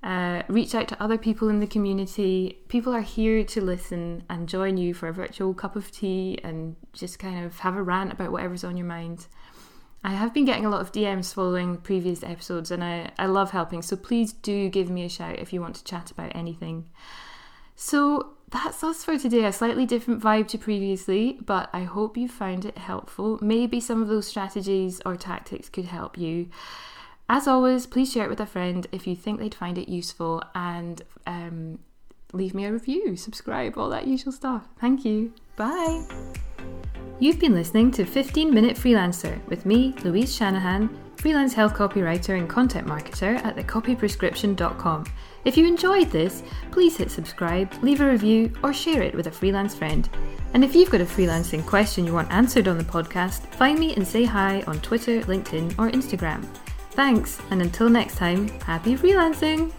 Uh, 0.03 0.43
reach 0.49 0.75
out 0.75 0.87
to 0.89 1.03
other 1.03 1.19
people 1.19 1.49
in 1.49 1.59
the 1.59 1.67
community. 1.67 2.59
People 2.69 2.95
are 2.95 3.01
here 3.01 3.43
to 3.45 3.61
listen 3.61 4.23
and 4.31 4.49
join 4.49 4.77
you 4.77 4.95
for 4.95 5.09
a 5.09 5.13
virtual 5.13 5.55
cup 5.55 5.75
of 5.75 5.91
tea 5.91 6.39
and 6.45 6.77
just 6.93 7.19
kind 7.19 7.45
of 7.45 7.59
have 7.61 7.77
a 7.77 7.83
rant 7.83 8.13
about 8.13 8.31
whatever's 8.31 8.63
on 8.63 8.77
your 8.77 8.87
mind. 8.87 9.27
I 10.05 10.11
have 10.11 10.33
been 10.33 10.45
getting 10.45 10.65
a 10.65 10.71
lot 10.71 10.83
of 10.83 10.93
DMs 10.93 11.35
following 11.35 11.79
previous 11.79 12.23
episodes 12.23 12.71
and 12.71 12.85
I, 12.85 13.11
I 13.19 13.27
love 13.27 13.51
helping, 13.51 13.83
so 13.83 13.97
please 13.97 14.33
do 14.33 14.69
give 14.69 14.89
me 14.89 15.05
a 15.05 15.09
shout 15.09 15.41
if 15.41 15.53
you 15.53 15.61
want 15.61 15.75
to 15.77 15.85
chat 15.85 16.13
about 16.13 16.37
anything. 16.37 16.89
So, 17.75 18.37
that's 18.51 18.85
us 18.85 19.05
for 19.05 19.19
today. 19.19 19.45
A 19.45 19.53
slightly 19.53 19.87
different 19.87 20.23
vibe 20.23 20.47
to 20.49 20.59
previously, 20.59 21.39
but 21.45 21.69
I 21.73 21.83
hope 21.83 22.17
you 22.17 22.29
found 22.29 22.65
it 22.65 22.79
helpful. 22.79 23.39
Maybe 23.43 23.81
some 23.81 24.01
of 24.01 24.09
those 24.09 24.27
strategies 24.27 25.01
or 25.05 25.17
tactics 25.17 25.69
could 25.69 25.87
help 25.87 26.17
you. 26.17 26.49
As 27.29 27.49
always, 27.49 27.87
please 27.87 28.13
share 28.13 28.25
it 28.25 28.31
with 28.31 28.41
a 28.41 28.47
friend 28.47 28.87
if 28.93 29.07
you 29.07 29.17
think 29.17 29.41
they'd 29.41 29.55
find 29.55 29.79
it 29.79 29.89
useful 29.89 30.43
and 30.55 31.03
um, 31.27 31.81
leave 32.33 32.55
me 32.55 32.65
a 32.65 32.73
review, 32.73 33.17
subscribe, 33.17 33.77
all 33.77 33.91
that 33.91 34.07
usual 34.07 34.33
stuff. 34.33 34.69
Thank 34.81 35.05
you. 35.05 35.33
Bye. 35.57 36.07
You've 37.19 37.41
been 37.41 37.55
listening 37.55 37.91
to 37.93 38.05
15 38.05 38.53
Minute 38.53 38.77
Freelancer 38.77 39.45
with 39.47 39.67
me, 39.67 39.95
Louise 40.05 40.35
Shanahan, 40.35 40.97
freelance 41.17 41.55
health 41.55 41.75
copywriter 41.75 42.39
and 42.39 42.49
content 42.49 42.87
marketer 42.87 43.43
at 43.43 43.57
thecopyprescription.com. 43.57 45.07
If 45.45 45.57
you 45.57 45.67
enjoyed 45.67 46.11
this, 46.11 46.43
please 46.71 46.97
hit 46.97 47.11
subscribe, 47.11 47.73
leave 47.83 48.03
a 48.03 48.11
review, 48.11 48.53
or 48.63 48.75
share 48.75 49.03
it 49.03 49.15
with 49.15 49.27
a 49.27 49.33
freelance 49.33 49.75
friend. 49.75 50.09
And 50.55 50.63
if 50.63 50.75
you've 50.77 50.91
got 50.91 51.01
a 51.01 51.07
freelancing 51.07 51.65
question 51.67 52.07
you 52.07 52.13
want 52.13 52.31
answered 52.31 52.69
on 52.69 52.79
the 52.79 52.85
podcast, 52.85 53.47
find 53.55 53.79
me 53.79 53.95
and 53.95 54.07
say 54.07 54.25
hi 54.25 54.63
on 54.67 54.79
Twitter, 54.81 55.23
LinkedIn, 55.23 55.73
or 55.79 55.91
Instagram. 55.91 56.47
Thanks, 56.97 57.39
and 57.51 57.61
until 57.61 57.91
next 57.91 58.17
time, 58.17 58.49
happy 58.61 58.97
freelancing! 58.97 59.71